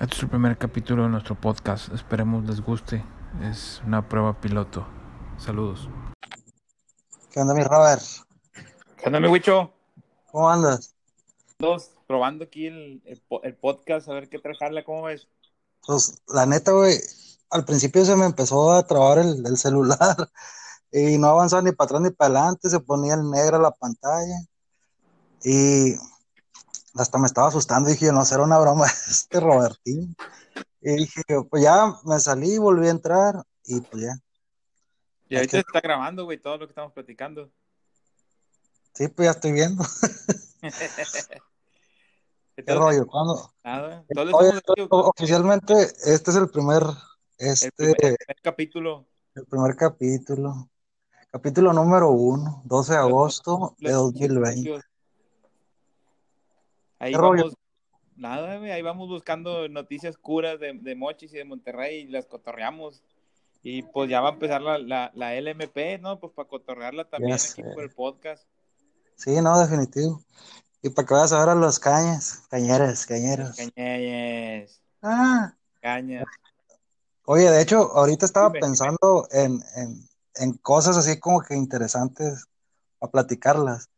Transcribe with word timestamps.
Este 0.00 0.16
es 0.16 0.22
el 0.22 0.30
primer 0.30 0.56
capítulo 0.56 1.02
de 1.02 1.10
nuestro 1.10 1.38
podcast. 1.38 1.92
Esperemos 1.92 2.46
les 2.46 2.62
guste. 2.62 3.04
Es 3.42 3.82
una 3.86 4.08
prueba 4.08 4.40
piloto. 4.40 4.86
Saludos. 5.36 5.90
¿Qué 7.30 7.38
onda, 7.38 7.52
mi 7.52 7.62
Robert? 7.62 8.00
¿Qué 8.96 9.04
onda, 9.04 9.20
mi 9.20 9.28
Wicho? 9.28 9.74
¿Cómo 10.32 10.48
andas? 10.48 10.94
Dos, 11.58 11.90
probando 12.06 12.44
aquí 12.44 12.66
el, 12.66 13.02
el, 13.04 13.22
el 13.42 13.54
podcast, 13.56 14.08
a 14.08 14.14
ver 14.14 14.30
qué 14.30 14.38
trajarle, 14.38 14.84
¿cómo 14.84 15.02
ves? 15.02 15.28
Pues, 15.86 16.22
la 16.28 16.46
neta, 16.46 16.72
güey, 16.72 16.96
al 17.50 17.66
principio 17.66 18.02
se 18.06 18.16
me 18.16 18.24
empezó 18.24 18.72
a 18.72 18.86
trabar 18.86 19.18
el, 19.18 19.44
el 19.44 19.58
celular 19.58 20.16
y 20.92 21.18
no 21.18 21.28
avanzaba 21.28 21.60
ni 21.60 21.72
para 21.72 21.84
atrás 21.84 22.00
ni 22.00 22.10
para 22.10 22.38
adelante, 22.38 22.70
se 22.70 22.80
ponía 22.80 23.12
el 23.12 23.30
negro 23.30 23.60
la 23.60 23.72
pantalla 23.72 24.46
y 25.44 25.92
hasta 26.94 27.18
me 27.18 27.26
estaba 27.26 27.48
asustando, 27.48 27.88
dije, 27.90 28.12
no, 28.12 28.24
será 28.24 28.42
una 28.42 28.58
broma 28.58 28.86
este 29.10 29.40
Robertín. 29.40 30.16
Y 30.80 30.92
dije, 30.96 31.22
pues 31.48 31.62
ya 31.62 31.94
me 32.04 32.18
salí, 32.20 32.58
volví 32.58 32.86
a 32.86 32.90
entrar 32.90 33.42
y 33.64 33.80
pues 33.80 34.02
ya. 34.02 34.18
Y 35.28 35.36
ahorita 35.36 35.58
que... 35.58 35.60
está 35.60 35.80
grabando, 35.80 36.24
güey, 36.24 36.38
todo 36.38 36.58
lo 36.58 36.66
que 36.66 36.72
estamos 36.72 36.92
platicando. 36.92 37.50
Sí, 38.94 39.08
pues 39.08 39.26
ya 39.26 39.30
estoy 39.30 39.52
viendo. 39.52 39.84
¿Qué 42.56 42.74
rollo? 42.74 43.06
¿Cuándo? 43.06 43.54
Nada. 43.62 44.04
Oye, 44.32 44.60
oficialmente, 44.90 45.74
este 46.04 46.30
es 46.30 46.36
el 46.36 46.50
primer, 46.50 46.82
este, 47.38 47.66
el 47.66 47.72
primer, 47.72 48.16
el 48.26 48.36
capítulo. 48.42 49.06
El 49.34 49.46
primer 49.46 49.76
capítulo. 49.76 50.68
Capítulo 51.30 51.72
número 51.72 52.10
uno, 52.10 52.60
12 52.64 52.92
de 52.92 52.98
agosto 52.98 53.76
de 53.78 53.92
2020. 53.92 54.80
Ahí 57.00 57.14
vamos, 57.14 57.56
nada, 58.14 58.58
güey, 58.58 58.70
ahí 58.70 58.82
vamos 58.82 59.08
buscando 59.08 59.68
noticias 59.68 60.18
curas 60.18 60.60
de, 60.60 60.74
de, 60.74 60.94
Mochis 60.94 61.32
y 61.32 61.38
de 61.38 61.44
Monterrey 61.44 62.00
y 62.02 62.06
las 62.08 62.26
cotorreamos. 62.26 63.02
Y 63.62 63.82
pues 63.82 64.08
ya 64.10 64.20
va 64.20 64.28
a 64.28 64.32
empezar 64.32 64.60
la, 64.60 64.78
la, 64.78 65.10
la 65.14 65.34
LMP, 65.34 65.98
¿no? 66.00 66.20
Pues 66.20 66.32
para 66.34 66.48
cotorrearla 66.48 67.08
también 67.08 67.32
aquí 67.34 67.62
por 67.62 67.82
el 67.82 67.90
podcast. 67.90 68.46
Sí, 69.16 69.40
no, 69.40 69.58
definitivo. 69.58 70.22
Y 70.82 70.90
para 70.90 71.06
que 71.06 71.14
vayas 71.14 71.32
a 71.32 71.40
ver 71.40 71.48
a 71.50 71.54
los 71.54 71.78
cañas, 71.78 72.46
cañeras, 72.50 73.06
cañeros. 73.06 73.56
Cañayes, 73.56 74.82
Ah, 75.02 75.54
cañas. 75.80 76.24
oye, 77.24 77.50
de 77.50 77.62
hecho, 77.62 77.92
ahorita 77.96 78.26
estaba 78.26 78.48
Dime, 78.48 78.60
pensando 78.60 79.26
en, 79.30 79.62
en, 79.76 80.08
en 80.34 80.52
cosas 80.58 80.98
así 80.98 81.18
como 81.18 81.40
que 81.40 81.54
interesantes 81.54 82.46
a 83.00 83.08
platicarlas. 83.10 83.88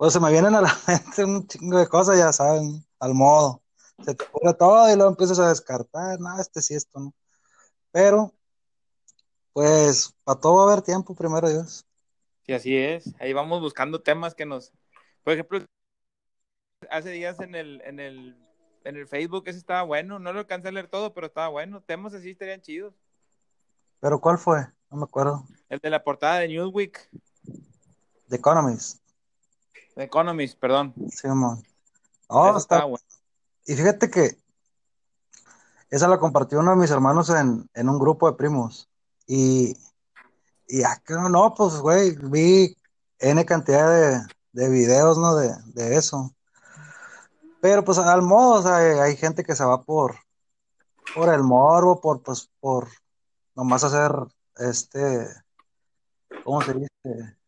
Pues 0.00 0.14
se 0.14 0.20
me 0.20 0.30
vienen 0.30 0.54
a 0.54 0.62
la 0.62 0.74
mente 0.88 1.24
un 1.26 1.46
chingo 1.46 1.76
de 1.78 1.86
cosas, 1.86 2.16
ya 2.16 2.32
saben, 2.32 2.82
al 3.00 3.12
modo. 3.12 3.62
Se 4.02 4.14
te 4.14 4.24
ocurre 4.24 4.54
todo 4.54 4.90
y 4.90 4.96
luego 4.96 5.10
empiezas 5.10 5.38
a 5.38 5.50
descartar, 5.50 6.18
no, 6.18 6.40
este 6.40 6.62
sí, 6.62 6.72
esto 6.72 7.00
no. 7.00 7.14
Pero, 7.92 8.32
pues, 9.52 10.16
para 10.24 10.40
todo 10.40 10.56
va 10.56 10.62
a 10.62 10.72
haber 10.72 10.82
tiempo, 10.82 11.14
primero 11.14 11.50
Dios. 11.50 11.84
Sí, 12.46 12.54
así 12.54 12.74
es. 12.78 13.14
Ahí 13.20 13.34
vamos 13.34 13.60
buscando 13.60 14.00
temas 14.00 14.34
que 14.34 14.46
nos. 14.46 14.72
Por 15.22 15.34
ejemplo, 15.34 15.66
hace 16.88 17.10
días 17.10 17.38
en 17.40 17.54
el, 17.54 17.82
en 17.82 18.00
el, 18.00 18.38
en 18.84 18.96
el 18.96 19.06
Facebook 19.06 19.48
ese 19.48 19.58
estaba 19.58 19.82
bueno. 19.82 20.18
No 20.18 20.32
lo 20.32 20.38
alcancé 20.38 20.68
a 20.68 20.72
leer 20.72 20.88
todo, 20.88 21.12
pero 21.12 21.26
estaba 21.26 21.48
bueno. 21.48 21.82
Temas 21.82 22.14
así 22.14 22.30
estarían 22.30 22.62
chidos. 22.62 22.94
Pero 24.00 24.18
¿cuál 24.18 24.38
fue? 24.38 24.66
No 24.90 24.96
me 24.96 25.04
acuerdo. 25.04 25.44
El 25.68 25.78
de 25.78 25.90
la 25.90 26.02
portada 26.02 26.38
de 26.38 26.48
Newsweek, 26.48 27.10
The 28.30 28.36
Economist. 28.36 29.09
De 30.00 30.06
Economist, 30.06 30.58
perdón. 30.58 30.94
Sí. 31.10 31.28
No, 31.28 31.58
Ese 31.58 32.58
está, 32.58 32.58
estaba 32.58 32.84
bueno. 32.84 33.04
Y 33.66 33.74
fíjate 33.74 34.10
que 34.10 34.38
esa 35.90 36.08
la 36.08 36.18
compartió 36.18 36.60
uno 36.60 36.70
de 36.70 36.76
mis 36.78 36.90
hermanos 36.90 37.28
en, 37.30 37.68
en 37.74 37.88
un 37.88 37.98
grupo 37.98 38.30
de 38.30 38.36
primos. 38.36 38.88
Y, 39.26 39.76
y 40.66 40.82
acá, 40.84 41.28
no, 41.28 41.54
pues, 41.54 41.74
güey, 41.76 42.16
vi 42.16 42.76
N 43.18 43.44
cantidad 43.44 43.90
de, 43.90 44.22
de 44.52 44.70
videos, 44.70 45.18
¿no? 45.18 45.36
De, 45.36 45.54
de 45.66 45.96
eso. 45.96 46.34
Pero 47.60 47.84
pues 47.84 47.98
al 47.98 48.22
modo, 48.22 48.60
o 48.60 48.62
sea, 48.62 48.76
hay 49.02 49.16
gente 49.16 49.44
que 49.44 49.54
se 49.54 49.64
va 49.64 49.82
por, 49.82 50.16
por 51.14 51.28
el 51.28 51.42
morbo, 51.42 52.00
por, 52.00 52.22
pues, 52.22 52.50
por 52.58 52.88
nomás 53.54 53.84
hacer, 53.84 54.12
este, 54.56 55.28
¿cómo 56.42 56.62
se 56.62 56.72
dice? 56.72 57.39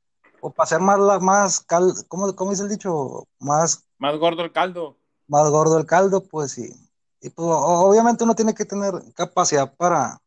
O 0.45 0.51
para 0.53 0.65
hacer 0.67 0.81
más, 0.81 0.99
la- 0.99 1.19
más 1.21 1.61
cal, 1.61 1.95
¿cómo, 2.09 2.35
cómo 2.37 2.51
dice 2.51 2.65
el 2.65 2.69
dicho? 2.69 3.25
Más 3.41 3.85
Más 3.99 4.19
gordo 4.19 4.43
el 4.45 4.53
caldo. 4.53 4.99
más 5.27 5.51
gordo 5.51 5.79
el 5.79 5.87
caldo, 5.87 6.23
pues 6.29 6.53
sí. 6.53 6.73
Y 7.21 7.31
pues 7.31 7.49
obviamente 7.51 8.25
uno 8.25 8.35
tiene 8.35 8.55
que 8.55 8.65
tener 8.65 8.93
capacidad 9.15 9.73
para, 9.77 10.21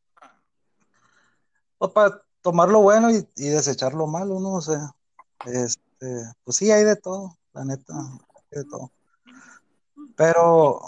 pues, 1.78 1.92
para 1.92 2.22
tomar 2.42 2.70
lo 2.70 2.82
bueno 2.82 3.10
y, 3.12 3.28
y 3.36 3.50
desechar 3.50 3.94
lo 3.94 4.08
malo, 4.08 4.40
¿no? 4.40 4.54
O 4.56 4.62
sea, 4.62 4.96
este, 5.46 5.82
pues 6.44 6.58
sí, 6.58 6.72
hay 6.72 6.84
de 6.84 6.96
todo, 6.96 7.38
la 7.54 7.66
neta, 7.66 7.94
hay 7.96 8.60
de 8.64 8.66
todo. 8.66 8.92
Pero, 10.16 10.82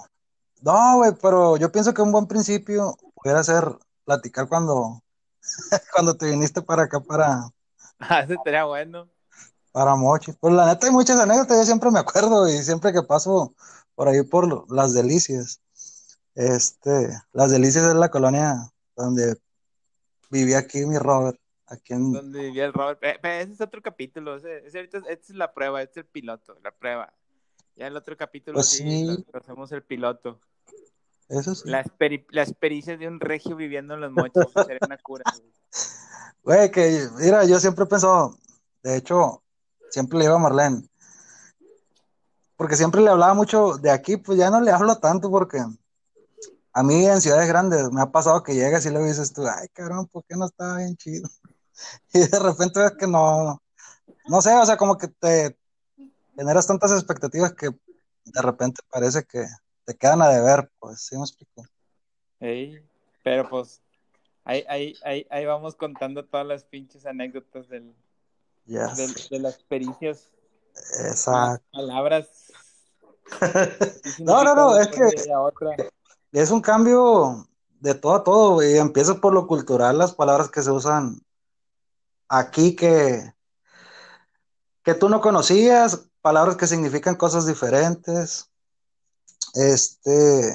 no, 0.61 0.97
güey, 0.97 1.11
pero 1.21 1.57
yo 1.57 1.71
pienso 1.71 1.93
que 1.93 2.01
un 2.03 2.11
buen 2.11 2.27
principio 2.27 2.97
pudiera 3.21 3.43
ser 3.43 3.66
platicar 4.05 4.47
cuando, 4.49 5.01
cuando 5.93 6.17
te 6.17 6.27
viniste 6.31 6.61
para 6.61 6.83
acá, 6.83 6.99
para, 7.01 7.51
Ah, 7.99 8.21
Ese 8.21 8.35
estaría 8.35 8.63
bueno. 8.66 9.09
Para 9.77 9.93
Mochis. 9.95 10.35
Pues 10.39 10.55
la 10.55 10.65
neta 10.65 10.88
hay 10.88 10.91
muchas 10.91 11.19
anécdotas, 11.19 11.55
yo 11.59 11.63
siempre 11.63 11.91
me 11.91 11.99
acuerdo 11.99 12.49
y 12.49 12.63
siempre 12.63 12.91
que 12.91 13.03
paso 13.03 13.53
por 13.93 14.07
ahí 14.07 14.23
por 14.23 14.71
las 14.73 14.95
delicias. 14.95 15.61
Este, 16.33 17.09
las 17.31 17.51
delicias 17.51 17.85
es 17.85 17.93
la 17.93 18.09
colonia 18.09 18.71
donde 18.95 19.37
vivía 20.31 20.57
aquí 20.57 20.83
mi 20.87 20.97
Robert, 20.97 21.39
aquí 21.67 21.93
en, 21.93 22.11
Donde 22.11 22.41
vivía 22.45 22.66
el 22.66 22.73
Robert. 22.73 22.99
Pe- 22.99 23.19
ese 23.41 23.53
es 23.53 23.61
otro 23.61 23.79
capítulo. 23.83 24.37
Ese, 24.37 24.66
ese 24.66 24.79
ahorita, 24.79 24.97
esta 24.97 25.11
es 25.11 25.29
la 25.35 25.53
prueba. 25.53 25.83
Este 25.83 25.99
es 25.99 26.05
el 26.07 26.11
piloto, 26.11 26.57
la 26.63 26.71
prueba. 26.71 27.13
Ya 27.75 27.85
el 27.85 27.95
otro 27.97 28.17
capítulo 28.17 28.55
Pues 28.55 28.69
sí, 28.69 29.23
hacemos 29.31 29.71
el 29.73 29.83
piloto. 29.83 30.39
eso 31.29 31.53
sí. 31.53 31.69
Las, 31.69 31.85
peri- 31.99 32.25
las 32.31 32.51
pericias 32.51 32.97
de 32.97 33.07
un 33.07 33.19
regio 33.19 33.55
viviendo 33.55 33.93
en 33.93 34.01
los 34.01 34.11
mochis. 34.11 34.41
Eso 34.49 34.63
sería 34.66 34.79
una 34.87 34.97
cura. 34.97 35.23
Güey, 36.43 36.71
que 36.71 37.07
mira, 37.19 37.43
yo 37.45 37.59
siempre 37.59 37.83
he 37.83 37.87
pensado, 37.87 38.37
de 38.81 38.95
hecho, 38.95 39.43
siempre 39.89 40.19
le 40.19 40.25
iba 40.25 40.35
a 40.35 40.39
Marlene, 40.39 40.87
porque 42.55 42.75
siempre 42.75 43.01
le 43.01 43.09
hablaba 43.09 43.33
mucho 43.33 43.77
de 43.77 43.91
aquí, 43.91 44.17
pues 44.17 44.37
ya 44.37 44.49
no 44.49 44.59
le 44.59 44.71
hablo 44.71 44.97
tanto 44.97 45.29
porque 45.29 45.59
a 46.73 46.83
mí 46.83 47.05
en 47.05 47.21
ciudades 47.21 47.47
grandes 47.47 47.91
me 47.91 48.01
ha 48.01 48.11
pasado 48.11 48.43
que 48.43 48.55
llegas 48.55 48.85
y 48.85 48.89
luego 48.89 49.07
dices 49.07 49.31
tú, 49.33 49.47
ay, 49.47 49.67
cabrón, 49.73 50.07
¿por 50.07 50.23
qué 50.25 50.35
no 50.35 50.45
estaba 50.45 50.77
bien 50.77 50.95
chido? 50.97 51.29
Y 52.11 52.19
de 52.27 52.39
repente 52.39 52.79
ves 52.79 52.93
que 52.97 53.05
no, 53.05 53.61
no 54.27 54.41
sé, 54.41 54.51
o 54.55 54.65
sea, 54.65 54.77
como 54.77 54.97
que 54.97 55.07
te 55.07 55.55
generas 56.35 56.65
tantas 56.65 56.91
expectativas 56.91 57.53
que 57.53 57.67
de 57.67 58.41
repente 58.41 58.81
parece 58.91 59.23
que 59.23 59.45
te 59.85 59.95
quedan 59.95 60.23
a 60.23 60.29
deber, 60.29 60.71
pues, 60.79 61.01
¿sí 61.01 61.15
me 61.15 61.21
explico? 61.21 61.63
Pero 63.23 63.47
pues, 63.47 63.79
ahí, 64.43 64.65
ahí, 64.67 64.95
ahí, 65.03 65.27
ahí 65.29 65.45
vamos 65.45 65.75
contando 65.75 66.25
todas 66.25 66.47
las 66.47 66.63
pinches 66.63 67.05
anécdotas 67.05 67.69
del, 67.69 67.93
Ya, 68.67 68.88
del- 68.94 69.16
de 69.29 69.39
las 69.39 69.55
pericias. 69.63 70.28
exacto. 71.00 71.66
Palabras. 71.72 72.28
No, 74.19 74.44
no, 74.44 74.55
no, 74.55 74.78
es 74.78 74.88
que- 74.88 75.23
De 75.23 75.35
otra. 75.35 75.75
Es 76.31 76.51
un 76.51 76.61
cambio 76.61 77.47
de 77.79 77.95
todo 77.95 78.13
a 78.16 78.23
todo, 78.23 78.53
güey. 78.55 78.78
Empieza 78.78 79.16
por 79.16 79.33
lo 79.33 79.47
cultural, 79.47 79.97
las 79.97 80.13
palabras 80.13 80.50
que 80.50 80.61
se 80.61 80.72
usan 80.72 81.19
aquí 82.29 82.75
que, 82.75 83.33
que 84.84 84.94
tú 84.94 85.09
no 85.09 85.22
conocías, 85.22 86.07
palabras 86.22 86.55
que 86.57 86.67
significan 86.67 87.16
cosas 87.16 87.45
diferentes. 87.45 88.49
Este, 89.53 90.53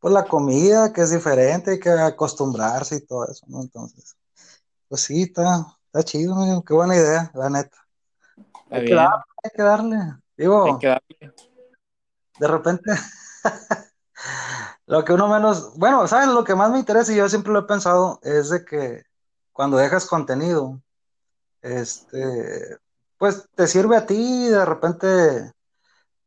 pues 0.00 0.12
la 0.12 0.24
comida 0.24 0.92
que 0.92 1.02
es 1.02 1.10
diferente, 1.10 1.72
hay 1.72 1.80
que 1.80 1.90
acostumbrarse 1.90 2.96
y 2.96 3.06
todo 3.06 3.26
eso, 3.28 3.44
¿no? 3.48 3.60
Entonces, 3.62 4.16
pues 4.88 5.02
sí, 5.02 5.22
está, 5.22 5.66
está 5.98 6.04
chido, 6.04 6.34
amigo. 6.34 6.62
Qué 6.62 6.74
buena 6.74 6.94
idea, 6.96 7.30
la 7.34 7.50
neta. 7.50 7.76
Hay 8.70 8.80
que, 8.80 8.94
bien. 8.94 8.96
dar- 8.96 9.24
hay 9.42 9.50
que 9.54 9.62
darle. 9.62 9.96
Digo, 10.36 10.66
Hay 10.66 10.78
que 10.78 10.86
darle. 10.88 11.34
de 12.38 12.48
repente, 12.48 12.90
lo 14.86 15.04
que 15.04 15.12
uno 15.12 15.28
menos, 15.28 15.74
bueno, 15.76 16.06
¿sabes? 16.06 16.28
Lo 16.28 16.44
que 16.44 16.54
más 16.54 16.70
me 16.70 16.78
interesa, 16.78 17.12
y 17.12 17.16
yo 17.16 17.28
siempre 17.28 17.52
lo 17.52 17.60
he 17.60 17.64
pensado, 17.64 18.20
es 18.22 18.50
de 18.50 18.64
que 18.64 19.04
cuando 19.52 19.78
dejas 19.78 20.06
contenido, 20.06 20.80
este, 21.62 22.78
pues 23.16 23.48
te 23.54 23.66
sirve 23.66 23.96
a 23.96 24.06
ti, 24.06 24.46
y 24.46 24.48
de 24.48 24.64
repente 24.64 25.52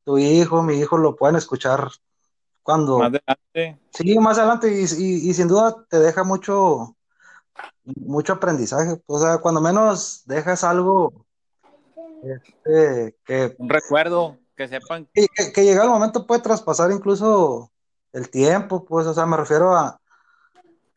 tu 0.03 0.17
hijo, 0.17 0.63
mi 0.63 0.75
hijo 0.79 0.97
lo 0.97 1.15
pueden 1.15 1.35
escuchar 1.35 1.89
cuando, 2.63 2.97
Más 2.97 3.07
adelante. 3.09 3.79
sí, 3.91 4.17
más 4.17 4.39
adelante, 4.39 4.71
y, 4.71 4.81
y- 4.97 5.29
y 5.29 5.33
sin 5.35 5.47
duda 5.47 5.85
te 5.87 5.99
deja 5.99 6.23
mucho, 6.23 6.95
mucho 7.83 8.33
aprendizaje, 8.33 9.01
o 9.05 9.19
sea, 9.19 9.37
cuando 9.39 9.61
menos 9.61 10.23
dejas 10.25 10.63
algo, 10.63 11.25
este, 12.23 13.17
que 13.25 13.55
Un 13.57 13.69
recuerdo. 13.69 14.37
Que 14.55 14.67
sepan. 14.67 15.07
que, 15.13 15.25
que- 15.33 15.53
que 15.53 15.63
llegado 15.63 15.85
el 15.87 15.93
momento 15.93 16.27
puede 16.27 16.41
traspasar 16.41 16.91
incluso 16.91 17.71
el 18.11 18.29
tiempo, 18.29 18.83
pues, 18.83 19.07
o 19.07 19.13
sea, 19.13 19.25
me 19.25 19.37
refiero 19.37 19.73
a, 19.75 19.99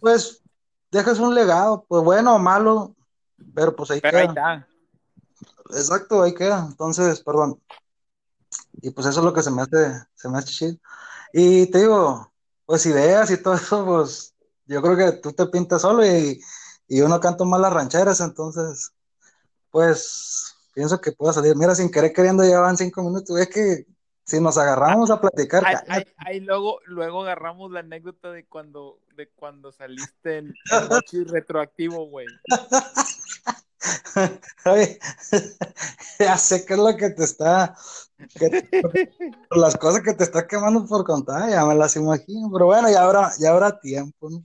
pues, 0.01 0.43
dejas 0.91 1.21
un 1.21 1.35
legado, 1.35 1.85
pues 1.87 2.03
bueno 2.03 2.35
o 2.35 2.39
malo, 2.41 2.95
pero 3.55 3.75
pues 3.77 3.91
ahí 3.93 4.01
Pero 4.01 4.19
ahí 4.19 4.27
queda. 4.29 4.33
está. 4.33 5.79
Exacto, 5.79 6.23
ahí 6.23 6.35
queda. 6.35 6.67
Entonces, 6.69 7.23
perdón. 7.23 7.61
Y 8.83 8.91
pues 8.91 9.07
eso 9.07 9.21
es 9.21 9.25
lo 9.25 9.33
que 9.33 9.43
se 9.43 9.51
me 9.51 9.63
hace, 9.63 10.05
se 10.15 10.29
me 10.29 10.39
hace 10.39 10.49
chido. 10.49 10.77
Y 11.33 11.67
te 11.71 11.79
digo, 11.79 12.33
pues 12.67 12.85
ideas 12.87 13.31
y 13.31 13.41
todo 13.41 13.55
eso, 13.55 13.85
pues 13.87 14.32
yo 14.73 14.83
creo 14.83 14.97
que 14.97 15.13
tú 15.19 15.33
te 15.33 15.47
pintas 15.47 15.83
solo 15.83 16.05
y, 16.07 16.41
y 16.89 17.01
uno 17.01 17.21
canta 17.21 17.45
más 17.45 17.61
las 17.61 17.73
rancheras, 17.73 18.21
entonces, 18.21 18.93
pues 19.71 20.55
pienso 20.75 21.01
que 21.01 21.13
pueda 21.13 21.33
salir. 21.33 21.57
Mira, 21.57 21.75
sin 21.75 21.91
querer 21.91 22.13
queriendo 22.13 22.45
ya 22.45 22.61
van 22.61 22.77
cinco 22.77 23.03
minutos. 23.03 23.39
Es 23.39 23.49
que 23.49 23.87
si 24.25 24.41
nos 24.41 24.59
agarramos 24.59 25.11
a 25.11 25.21
platicar, 25.21 25.85
ahí 26.17 26.41
luego, 26.41 26.79
luego 26.87 27.23
agarramos 27.23 27.71
la 27.71 27.81
anécdota 27.81 28.31
de 28.31 28.47
cuando, 28.47 28.99
de 29.17 29.29
cuando 29.29 29.73
saliste 29.73 30.39
en, 30.39 30.57
en 30.71 31.29
retroactivo, 31.29 32.07
güey. 32.07 32.27
Oye, 34.67 34.99
ya 36.19 36.39
sé 36.39 36.65
qué 36.65 36.75
es 36.75 36.79
lo 36.79 36.97
que 36.97 37.11
te 37.11 37.25
está, 37.25 37.75
que- 38.39 38.69
las 39.51 39.77
cosas 39.77 40.03
que 40.03 40.15
te 40.15 40.25
está 40.25 40.47
quemando 40.47 40.87
por 40.87 41.05
contar, 41.05 41.51
ya 41.51 41.65
me 41.67 41.75
las 41.75 41.97
imagino, 41.97 42.51
pero 42.53 42.67
bueno, 42.67 42.89
ya 42.91 43.03
habrá, 43.03 43.33
ya 43.39 43.51
habrá 43.51 43.79
tiempo, 43.81 44.31
¿no? 44.31 44.45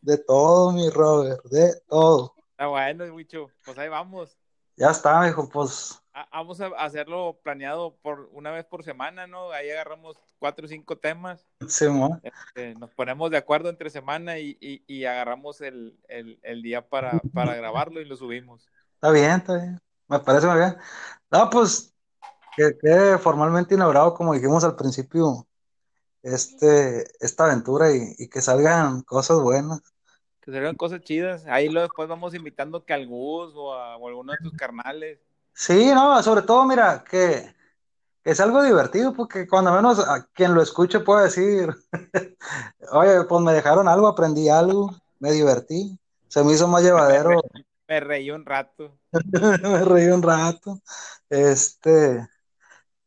De 0.00 0.18
todo, 0.18 0.72
mi 0.72 0.88
Robert, 0.90 1.42
de 1.44 1.74
todo. 1.88 2.34
Está 2.50 2.66
bueno, 2.66 3.06
mucho. 3.12 3.50
Pues 3.64 3.78
ahí 3.78 3.88
vamos. 3.88 4.36
Ya 4.76 4.90
está, 4.90 5.28
hijo, 5.28 5.48
pues, 5.48 6.00
A- 6.12 6.28
Vamos 6.32 6.60
a 6.60 6.66
hacerlo 6.78 7.38
planeado 7.42 7.96
por 8.02 8.28
una 8.32 8.50
vez 8.50 8.64
por 8.64 8.84
semana, 8.84 9.26
¿no? 9.26 9.50
Ahí 9.50 9.70
agarramos 9.70 10.16
cuatro 10.38 10.66
o 10.66 10.68
cinco 10.68 10.96
temas. 10.96 11.44
Simón. 11.68 12.20
este, 12.22 12.74
nos 12.76 12.90
ponemos 12.90 13.30
de 13.30 13.36
acuerdo 13.36 13.68
entre 13.68 13.90
semana 13.90 14.38
y, 14.38 14.56
y- 14.60 14.82
y 14.86 15.04
agarramos 15.04 15.60
el, 15.60 15.98
el- 16.08 16.38
el 16.42 16.62
día 16.62 16.88
para, 16.88 17.20
para 17.34 17.54
grabarlo 17.56 18.00
y 18.00 18.04
lo 18.04 18.16
subimos. 18.16 18.68
Está 18.94 19.10
bien, 19.10 19.30
está 19.32 19.56
bien, 19.56 19.80
me 20.08 20.18
parece 20.20 20.46
muy 20.46 20.58
bien. 20.58 20.76
No, 21.30 21.50
pues, 21.50 21.94
que 22.56 22.76
quede 22.78 23.18
formalmente 23.18 23.74
inaugurado, 23.74 24.14
como 24.14 24.34
dijimos 24.34 24.64
al 24.64 24.76
principio, 24.76 25.46
este, 26.34 27.06
esta 27.20 27.44
aventura 27.44 27.92
y, 27.92 28.14
y 28.18 28.28
que 28.28 28.40
salgan 28.40 29.02
cosas 29.02 29.40
buenas. 29.40 29.82
Que 30.40 30.52
salgan 30.52 30.76
cosas 30.76 31.02
chidas. 31.02 31.46
Ahí 31.46 31.68
lo 31.68 31.80
después 31.82 32.08
vamos 32.08 32.34
invitando 32.34 32.84
que 32.84 32.92
al 32.94 33.06
Gus 33.06 33.52
o 33.54 33.74
a 33.74 33.96
o 33.96 34.08
alguno 34.08 34.32
de 34.32 34.38
tus 34.38 34.52
carnales. 34.54 35.20
Sí, 35.54 35.90
no, 35.92 36.22
sobre 36.22 36.42
todo, 36.42 36.64
mira, 36.64 37.04
que, 37.04 37.54
que 38.22 38.30
es 38.30 38.40
algo 38.40 38.62
divertido, 38.62 39.12
porque 39.14 39.46
cuando 39.48 39.72
menos 39.72 39.98
a 40.00 40.26
quien 40.32 40.54
lo 40.54 40.62
escuche 40.62 41.00
puede 41.00 41.24
decir, 41.24 41.74
oye, 42.92 43.24
pues 43.28 43.42
me 43.42 43.52
dejaron 43.52 43.88
algo, 43.88 44.08
aprendí 44.08 44.48
algo, 44.48 44.92
me 45.18 45.32
divertí, 45.32 45.98
se 46.28 46.44
me 46.44 46.52
hizo 46.52 46.68
más 46.68 46.82
llevadero, 46.84 47.40
Me 47.88 48.00
reí 48.00 48.30
un 48.30 48.44
rato. 48.44 48.98
me 49.62 49.84
reí 49.84 50.08
un 50.08 50.22
rato. 50.22 50.80
Este, 51.28 52.26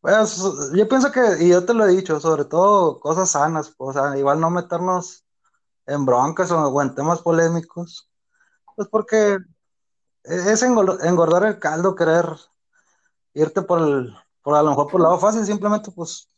pues 0.02 0.42
yo 0.74 0.88
pienso 0.88 1.12
que, 1.12 1.22
y 1.44 1.50
yo 1.50 1.66
te 1.66 1.74
lo 1.74 1.86
he 1.86 1.90
dicho, 1.96 2.20
sobre 2.20 2.46
todo 2.46 3.00
cosas 3.00 3.32
sanas, 3.32 3.74
o 3.78 3.94
sea, 3.94 4.18
igual 4.18 4.40
no 4.40 4.50
meternos 4.50 5.26
en 5.88 6.06
broncas 6.06 6.52
o, 6.52 6.60
o 6.70 6.82
en 6.82 6.96
temas 6.96 7.22
polémicos, 7.22 8.10
pues 8.76 8.88
porque 8.90 9.38
es 10.24 10.64
engol- 10.64 11.00
engordar 11.04 11.46
el 11.46 11.60
caldo, 11.60 11.96
querer 11.96 12.26
irte 13.34 13.62
por 13.62 13.80
el, 13.80 14.16
por 14.42 14.56
a 14.56 14.64
lo 14.64 14.70
mejor 14.72 14.90
por 14.90 15.00
el 15.02 15.04
lado 15.04 15.20
fácil, 15.20 15.46
simplemente 15.46 15.92
pues 15.92 16.30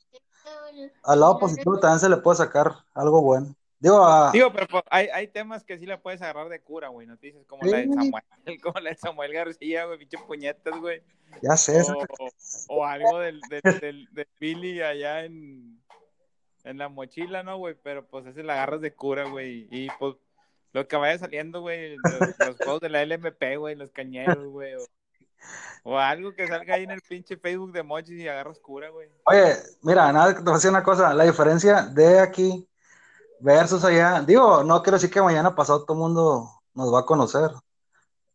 al 1.04 1.19
lado 1.19 1.39
positivo 1.39 1.80
también 1.80 2.00
se 2.00 2.09
le 2.09 2.18
puede 2.18 2.38
sacar 2.38 2.74
algo 2.94 3.21
bueno. 3.21 3.56
Digo, 3.83 4.01
a, 4.06 4.31
Digo, 4.31 4.50
pero 4.53 4.65
pues, 4.68 4.83
hay, 4.89 5.09
hay 5.13 5.27
temas 5.27 5.65
que 5.65 5.77
sí 5.77 5.85
la 5.85 6.01
puedes 6.01 6.21
agarrar 6.21 6.47
de 6.47 6.62
cura, 6.62 6.88
güey. 6.88 7.06
Noticias 7.06 7.45
como 7.45 7.65
la 7.65 7.80
de. 7.80 7.89
Samuel, 7.89 8.24
como 8.63 8.80
la 8.80 8.91
de 8.91 8.95
Samuel 8.95 9.33
García, 9.33 9.83
güey, 9.83 9.97
pinche 10.00 10.18
puñetas, 10.19 10.80
güey. 10.80 11.03
ya 11.41 11.57
sé, 11.57 11.81
O, 11.81 12.30
o 12.69 12.85
algo 12.85 13.19
del, 13.19 13.41
del, 13.41 13.80
del, 13.81 14.07
del 14.13 14.27
Billy 14.39 14.81
allá 14.81 15.25
en, 15.25 15.83
en 16.63 16.77
la 16.77 16.88
mochila, 16.88 17.44
¿no, 17.44 17.57
güey? 17.57 17.75
Pero 17.83 18.07
pues 18.07 18.25
ese 18.25 18.41
la 18.41 18.53
agarras 18.53 18.80
de 18.80 18.95
cura, 18.95 19.25
güey. 19.25 19.68
Y 19.69 19.89
pues 20.00 20.15
lo 20.71 20.88
que 20.88 20.95
vaya 20.95 21.18
saliendo, 21.18 21.59
güey, 21.59 21.97
los, 21.97 22.39
los 22.39 22.56
juegos 22.56 22.80
de 22.80 22.88
la 22.88 23.06
LMP, 23.06 23.57
güey, 23.57 23.75
los 23.75 23.91
cañeros, 23.91 24.45
güey. 24.45 24.75
O, 24.75 24.85
o 25.83 26.00
algo 26.00 26.33
que 26.33 26.47
salga 26.47 26.75
ahí 26.75 26.85
en 26.85 26.91
el 26.91 27.01
pinche 27.01 27.35
Facebook 27.35 27.74
de 27.74 27.83
Mochis 27.83 28.18
y 28.18 28.30
agarras 28.30 28.59
cura, 28.59 28.88
güey. 28.91 29.09
Oye, 29.25 29.57
mira, 29.81 30.09
nada, 30.13 30.33
te 30.33 30.41
voy 30.41 30.53
a 30.53 30.56
decir 30.56 30.69
una 30.69 30.83
cosa, 30.83 31.13
la 31.13 31.25
diferencia 31.25 31.81
de 31.81 32.21
aquí 32.21 32.65
versus 33.44 33.84
allá, 33.84 34.22
digo, 34.22 34.63
no 34.63 34.81
quiero 34.81 34.95
decir 34.95 35.12
que 35.12 35.22
mañana 35.22 35.54
pasado 35.54 35.84
todo 35.84 35.98
el 35.98 36.00
mundo 36.00 36.50
nos 36.74 36.94
va 36.94 37.01
a 37.01 37.06
conocer, 37.06 37.51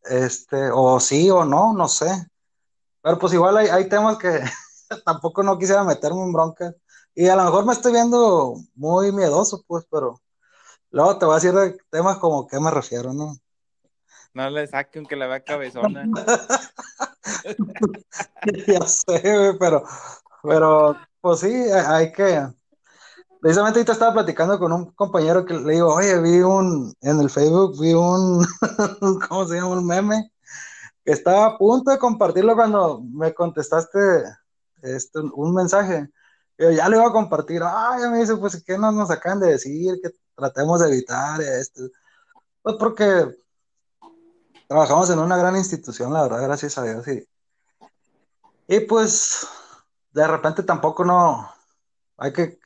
este, 0.04 0.70
o 0.70 1.00
sí 1.00 1.30
o 1.30 1.46
no, 1.46 1.72
no 1.72 1.88
sé, 1.88 2.28
pero 3.00 3.18
pues 3.18 3.32
igual 3.32 3.56
hay, 3.56 3.68
hay 3.68 3.88
temas 3.88 4.18
que 4.18 4.38
tampoco 5.06 5.42
no 5.42 5.58
quisiera 5.58 5.82
meterme 5.82 6.22
en 6.22 6.32
bronca, 6.32 6.74
y 7.14 7.26
a 7.26 7.36
lo 7.36 7.44
mejor 7.44 7.64
me 7.64 7.72
estoy 7.72 7.92
viendo 7.92 8.56
muy 8.74 9.10
miedoso, 9.10 9.64
pues, 9.66 9.86
pero 9.90 10.20
luego 10.90 11.18
te 11.18 11.24
voy 11.24 11.32
a 11.32 11.36
decir 11.36 11.54
de 11.54 11.78
temas 11.90 12.18
como 12.18 12.46
qué 12.46 12.60
me 12.60 12.70
refiero, 12.70 13.14
¿no? 13.14 13.34
No 14.34 14.50
le 14.50 14.66
saque 14.66 14.98
aunque 14.98 15.16
la 15.16 15.26
vea 15.26 15.42
cabezona. 15.42 16.04
ya 18.66 18.86
sé, 18.86 19.56
pero, 19.58 19.84
pero, 20.42 20.96
pues 21.22 21.40
sí, 21.40 21.50
hay 21.72 22.12
que. 22.12 22.46
Precisamente 23.40 23.78
ahorita 23.78 23.92
estaba 23.92 24.14
platicando 24.14 24.58
con 24.58 24.72
un 24.72 24.92
compañero 24.92 25.44
que 25.44 25.54
le 25.54 25.74
digo, 25.74 25.94
oye, 25.94 26.20
vi 26.20 26.40
un, 26.40 26.92
en 27.00 27.20
el 27.20 27.30
Facebook, 27.30 27.80
vi 27.80 27.94
un, 27.94 28.44
¿cómo 29.28 29.46
se 29.46 29.56
llama? 29.56 29.68
Un 29.68 29.86
meme, 29.86 30.32
que 31.04 31.12
estaba 31.12 31.46
a 31.46 31.58
punto 31.58 31.90
de 31.90 31.98
compartirlo 31.98 32.54
cuando 32.56 33.00
me 33.00 33.32
contestaste 33.34 33.98
este, 34.82 35.20
un 35.20 35.54
mensaje. 35.54 36.08
Yo 36.58 36.72
ya 36.72 36.88
lo 36.88 36.96
iba 36.96 37.08
a 37.08 37.12
compartir. 37.12 37.62
Ah, 37.62 37.96
ya 38.00 38.10
me 38.10 38.18
dice, 38.18 38.36
pues, 38.36 38.62
¿qué 38.64 38.76
no 38.76 38.90
nos 38.90 39.10
acaban 39.10 39.40
de 39.40 39.52
decir? 39.52 40.00
Que 40.02 40.10
tratemos 40.34 40.80
de 40.80 40.88
evitar 40.88 41.40
esto. 41.40 41.82
Pues 42.62 42.76
porque 42.76 43.36
trabajamos 44.68 45.10
en 45.10 45.20
una 45.20 45.36
gran 45.36 45.56
institución, 45.56 46.12
la 46.12 46.22
verdad, 46.22 46.42
gracias 46.42 46.76
a 46.78 46.82
Dios. 46.82 47.06
Y, 47.06 47.26
y 48.66 48.80
pues, 48.80 49.46
de 50.12 50.26
repente 50.26 50.64
tampoco 50.64 51.04
no, 51.04 51.48
hay 52.16 52.32
que, 52.32 52.58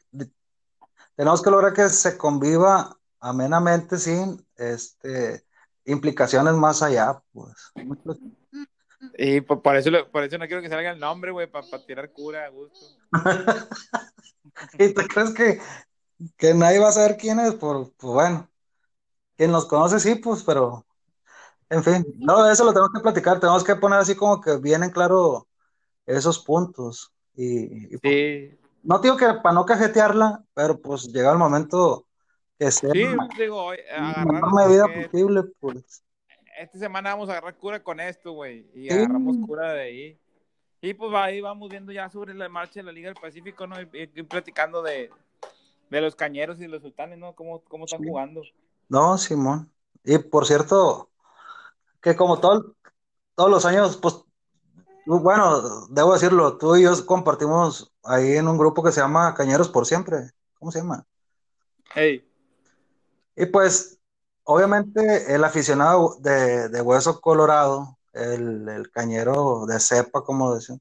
tenemos 1.22 1.40
que 1.40 1.50
lograr 1.50 1.72
que 1.72 1.88
se 1.88 2.18
conviva 2.18 2.98
amenamente 3.20 3.96
sin 3.96 4.44
este, 4.56 5.44
implicaciones 5.84 6.54
más 6.54 6.82
allá, 6.82 7.22
pues. 7.32 7.54
Y 9.16 9.40
por, 9.40 9.62
por 9.62 9.76
eso, 9.76 9.90
por 10.10 10.24
eso 10.24 10.36
no 10.36 10.48
quiero 10.48 10.60
que 10.60 10.68
salga 10.68 10.90
el 10.90 10.98
nombre, 10.98 11.30
güey, 11.30 11.46
para 11.46 11.64
tirar 11.86 12.10
cura 12.10 12.46
a 12.46 12.48
gusto. 12.48 12.86
¿Y 14.80 14.92
tú 14.92 15.02
crees 15.14 15.30
que, 15.32 15.60
que 16.36 16.54
nadie 16.54 16.80
va 16.80 16.88
a 16.88 16.92
saber 16.92 17.16
quién 17.16 17.38
es? 17.38 17.54
Por, 17.54 17.92
pues 17.92 18.12
bueno, 18.14 18.50
quien 19.36 19.52
nos 19.52 19.66
conoce 19.66 20.00
sí, 20.00 20.16
pues, 20.16 20.42
pero 20.42 20.84
en 21.70 21.84
fin, 21.84 22.04
no, 22.18 22.50
eso 22.50 22.64
lo 22.64 22.72
tenemos 22.72 22.90
que 22.92 23.00
platicar, 23.00 23.38
tenemos 23.38 23.62
que 23.62 23.76
poner 23.76 24.00
así 24.00 24.16
como 24.16 24.40
que 24.40 24.56
bien 24.56 24.82
en 24.82 24.90
claro 24.90 25.46
esos 26.04 26.40
puntos. 26.40 27.12
Y, 27.36 27.94
y, 27.94 27.98
Sí, 28.02 28.58
no 28.82 28.98
digo 28.98 29.16
que 29.16 29.26
para 29.42 29.54
no 29.54 29.64
cajetearla, 29.64 30.44
pero 30.54 30.80
pues 30.80 31.12
llega 31.12 31.32
el 31.32 31.38
momento 31.38 32.06
que 32.58 32.70
sea 32.70 32.90
sí, 32.92 33.04
la 33.04 33.28
digo, 33.38 33.70
agarrar 33.70 34.52
medida 34.52 34.86
que 34.92 35.08
posible, 35.08 35.42
pues. 35.60 36.02
esta 36.58 36.78
semana 36.78 37.10
vamos 37.10 37.28
a 37.28 37.32
agarrar 37.32 37.56
cura 37.56 37.82
con 37.82 38.00
esto, 38.00 38.32
güey, 38.32 38.66
y 38.74 38.88
Sí. 38.88 38.94
agarramos 38.94 39.36
cura 39.46 39.72
de 39.72 39.80
ahí. 39.82 40.18
Y 40.80 40.94
pues 40.94 41.12
ahí 41.14 41.40
vamos 41.40 41.68
viendo 41.70 41.92
ya 41.92 42.10
sobre 42.10 42.34
la 42.34 42.48
marcha 42.48 42.80
de 42.80 42.84
la 42.84 42.92
Liga 42.92 43.08
del 43.08 43.20
Pacífico, 43.20 43.66
¿no? 43.68 43.80
Y, 43.80 43.88
y- 43.92 44.22
platicando 44.24 44.82
de, 44.82 45.10
de 45.90 46.00
los 46.00 46.16
cañeros 46.16 46.60
y 46.60 46.66
los 46.66 46.82
sultanes, 46.82 47.18
¿no? 47.18 47.34
Cómo, 47.34 47.60
cómo 47.64 47.84
están 47.84 48.00
Sí. 48.00 48.08
jugando. 48.08 48.42
No, 48.88 49.16
Simón. 49.16 49.70
Y 50.04 50.18
por 50.18 50.44
cierto, 50.44 51.08
que 52.00 52.16
como 52.16 52.40
todo, 52.40 52.74
todos 53.36 53.48
los 53.50 53.64
años, 53.64 53.96
pues, 53.96 54.24
bueno, 55.06 55.86
debo 55.88 56.12
decirlo, 56.14 56.56
tú 56.58 56.76
y 56.76 56.82
yo 56.82 57.06
compartimos 57.06 57.92
ahí 58.04 58.36
en 58.36 58.48
un 58.48 58.58
grupo 58.58 58.82
que 58.82 58.92
se 58.92 59.00
llama 59.00 59.34
Cañeros 59.34 59.68
por 59.68 59.86
Siempre. 59.86 60.30
¿Cómo 60.58 60.70
se 60.70 60.78
llama? 60.78 61.04
Hey, 61.94 62.24
Y 63.36 63.46
pues, 63.46 63.98
obviamente, 64.44 65.34
el 65.34 65.42
aficionado 65.44 66.16
de, 66.20 66.68
de 66.68 66.80
Hueso 66.80 67.20
Colorado, 67.20 67.98
el, 68.12 68.68
el 68.68 68.90
cañero 68.90 69.66
de 69.66 69.80
cepa, 69.80 70.22
como 70.22 70.54
decían, 70.54 70.80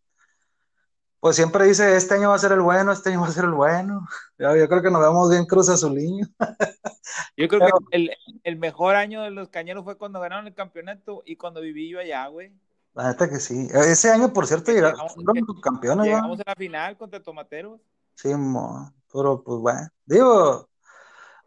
pues 1.19 1.35
siempre 1.35 1.65
dice, 1.65 1.95
este 1.95 2.15
año 2.15 2.29
va 2.29 2.35
a 2.35 2.39
ser 2.39 2.51
el 2.51 2.61
bueno, 2.61 2.91
este 2.91 3.09
año 3.11 3.21
va 3.21 3.27
a 3.27 3.31
ser 3.31 3.45
el 3.45 3.51
bueno. 3.51 4.07
Yo, 4.39 4.55
yo 4.55 4.67
creo 4.67 4.81
que 4.81 4.89
nos 4.89 5.01
vemos 5.01 5.29
bien 5.29 5.45
Cruz 5.45 5.69
Azuliño. 5.69 6.25
yo 7.37 7.47
creo 7.47 7.59
Pero- 7.59 7.77
que 7.89 7.95
el, 7.95 8.11
el 8.43 8.55
mejor 8.57 8.95
año 8.95 9.21
de 9.21 9.29
los 9.31 9.49
cañeros 9.49 9.83
fue 9.83 9.97
cuando 9.97 10.19
ganaron 10.19 10.47
el 10.47 10.55
campeonato 10.55 11.21
y 11.25 11.35
cuando 11.35 11.61
viví 11.61 11.89
yo 11.89 11.99
allá, 11.99 12.25
güey. 12.27 12.51
La 12.93 13.07
neta 13.09 13.29
que 13.29 13.39
sí. 13.39 13.67
Ese 13.73 14.11
año, 14.11 14.33
por 14.33 14.47
cierto, 14.47 14.71
Llegamos- 14.71 15.13
fueron 15.13 15.45
campeones, 15.61 15.97
¿no? 15.97 16.03
Llegamos 16.03 16.39
a 16.39 16.43
la 16.45 16.55
final 16.55 16.97
contra 16.97 17.21
Tomateros. 17.23 17.79
Sí, 18.15 18.33
mo, 18.35 18.91
pero 19.11 19.41
pues 19.43 19.59
bueno. 19.59 19.89
Digo, 20.05 20.67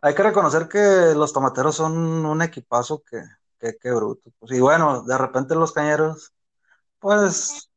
hay 0.00 0.14
que 0.14 0.22
reconocer 0.22 0.68
que 0.68 1.14
los 1.14 1.32
tomateros 1.32 1.76
son 1.76 1.96
un 2.24 2.42
equipazo 2.42 3.02
que, 3.02 3.22
que, 3.58 3.76
que 3.76 3.90
bruto. 3.90 4.30
Pues, 4.38 4.52
y 4.52 4.60
bueno, 4.60 5.02
de 5.02 5.18
repente 5.18 5.54
los 5.54 5.72
cañeros, 5.72 6.32
pues, 6.98 7.70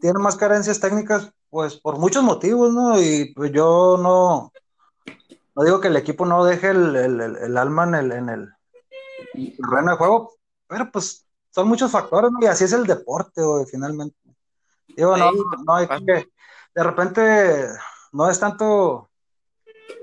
tienen 0.00 0.22
más 0.22 0.36
carencias 0.36 0.78
técnicas, 0.80 1.32
pues 1.50 1.76
por 1.76 1.98
muchos 1.98 2.22
motivos, 2.22 2.72
¿no? 2.72 3.00
Y 3.00 3.34
pues 3.34 3.50
yo 3.52 3.98
no, 4.00 4.52
no 5.56 5.64
digo 5.64 5.80
que 5.80 5.88
el 5.88 5.96
equipo 5.96 6.24
no 6.24 6.44
deje 6.44 6.70
el, 6.70 6.94
el, 6.96 7.20
el, 7.20 7.36
el 7.36 7.56
alma 7.56 7.84
en 7.84 7.94
el, 7.96 8.12
en 8.12 8.28
el 8.28 8.48
terreno 9.56 9.90
de 9.90 9.96
juego, 9.98 10.32
pero 10.68 10.90
pues 10.90 11.26
son 11.50 11.68
muchos 11.68 11.90
factores, 11.90 12.30
¿no? 12.30 12.38
Y 12.40 12.46
así 12.46 12.64
es 12.64 12.72
el 12.72 12.86
deporte, 12.86 13.42
güey, 13.42 13.64
finalmente. 13.66 14.16
Digo, 14.88 15.16
no, 15.16 15.30
no 15.64 15.74
hay 15.76 15.86
que, 15.88 16.28
de 16.74 16.82
repente, 16.82 17.68
no 18.12 18.28
es 18.28 18.38
tanto 18.40 19.10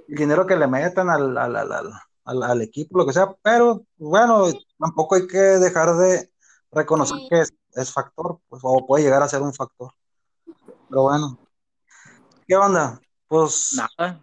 el 0.07 0.15
dinero 0.15 0.45
que 0.45 0.55
le 0.55 0.67
metan 0.67 1.09
al, 1.09 1.37
al, 1.37 1.55
al, 1.55 1.71
al, 1.71 1.91
al- 2.25 2.43
al 2.43 2.61
equipo, 2.61 2.97
lo 2.97 3.05
que 3.05 3.13
sea, 3.13 3.33
pero 3.41 3.83
bueno, 3.97 4.45
tampoco 4.79 5.15
hay 5.15 5.27
que 5.27 5.37
dejar 5.37 5.95
de 5.95 6.31
reconocer 6.71 7.17
que 7.29 7.41
es, 7.41 7.53
es 7.73 7.91
factor, 7.93 8.39
pues, 8.49 8.61
o 8.65 8.85
puede 8.85 9.03
llegar 9.03 9.21
a 9.23 9.29
ser 9.29 9.41
un 9.41 9.53
factor. 9.53 9.91
Pero 10.89 11.03
bueno, 11.03 11.37
¿qué 12.47 12.55
onda? 12.55 12.99
Pues 13.27 13.73
Nada. 13.97 14.21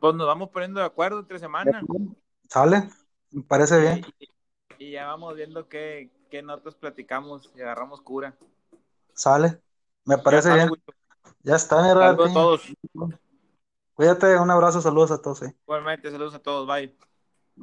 Pues 0.00 0.14
nos 0.14 0.26
vamos 0.26 0.50
poniendo 0.50 0.80
de 0.80 0.86
acuerdo 0.86 1.20
entre 1.20 1.38
semana. 1.38 1.82
sale, 2.48 2.88
me 3.30 3.42
parece 3.42 3.80
bien, 3.80 4.02
Y, 4.18 4.86
y 4.86 4.90
ya 4.92 5.06
vamos 5.06 5.34
viendo 5.34 5.68
qué, 5.68 6.10
qué 6.34 6.42
notas 6.42 6.74
platicamos 6.74 7.48
y 7.54 7.60
agarramos 7.60 8.00
cura. 8.02 8.36
sale, 9.14 9.60
me 10.04 10.18
parece 10.18 10.50
Ya 10.50 10.56
está, 10.56 10.66
bien. 10.66 10.78
Ya 11.44 11.56
está, 11.56 11.82
mi 11.82 11.90
Saludos 11.98 12.26
a 12.26 12.32
todos. 12.32 12.74
Cuídate, 13.94 14.38
un 14.38 14.50
abrazo, 14.52 14.80
saludos 14.80 15.10
a 15.10 15.20
todos. 15.20 15.42
eh. 15.42 15.54
Igualmente, 15.66 16.10
saludos 16.10 16.34
a 16.34 16.38
todos. 16.42 16.66
Bye. 16.66 16.94